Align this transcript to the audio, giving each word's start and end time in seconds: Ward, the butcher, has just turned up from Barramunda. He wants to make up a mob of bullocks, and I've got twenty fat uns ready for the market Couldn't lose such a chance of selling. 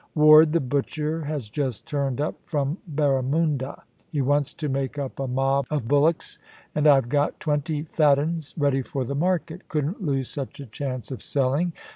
Ward, 0.15 0.51
the 0.51 0.59
butcher, 0.59 1.25
has 1.25 1.47
just 1.47 1.85
turned 1.85 2.19
up 2.19 2.33
from 2.41 2.79
Barramunda. 2.89 3.83
He 4.11 4.19
wants 4.23 4.51
to 4.55 4.67
make 4.67 4.97
up 4.97 5.19
a 5.19 5.27
mob 5.27 5.67
of 5.69 5.87
bullocks, 5.87 6.39
and 6.73 6.87
I've 6.87 7.07
got 7.07 7.39
twenty 7.39 7.83
fat 7.83 8.17
uns 8.17 8.55
ready 8.57 8.81
for 8.81 9.05
the 9.05 9.13
market 9.13 9.67
Couldn't 9.69 10.01
lose 10.03 10.27
such 10.27 10.59
a 10.59 10.65
chance 10.65 11.11
of 11.11 11.21
selling. 11.21 11.73